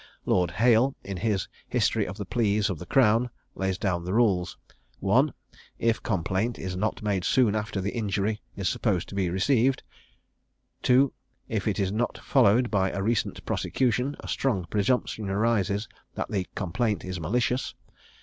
Lord 0.25 0.49
Hale, 0.49 0.95
in 1.03 1.15
his 1.17 1.47
'History 1.69 2.07
of 2.07 2.17
the 2.17 2.25
Pleas 2.25 2.71
of 2.71 2.79
the 2.79 2.87
Crown,' 2.87 3.29
lays 3.53 3.77
down 3.77 4.03
the 4.03 4.15
rules: 4.15 4.57
1. 4.99 5.31
If 5.77 6.01
complaint 6.01 6.57
is 6.57 6.75
not 6.75 7.03
made 7.03 7.23
soon 7.23 7.53
after 7.53 7.79
the 7.79 7.91
injury 7.93 8.41
is 8.55 8.67
supposed 8.67 9.07
to 9.09 9.13
be 9.15 9.29
received; 9.29 9.83
2. 10.81 11.13
If 11.47 11.67
it 11.67 11.77
is 11.79 11.91
not 11.91 12.17
followed 12.17 12.71
by 12.71 12.89
a 12.89 13.03
recent 13.03 13.45
prosecution; 13.45 14.15
a 14.21 14.27
strong 14.27 14.65
presumption 14.71 15.29
arises 15.29 15.87
that 16.15 16.31
the 16.31 16.47
complaint 16.55 17.05
is 17.05 17.19
malicious. 17.19 17.75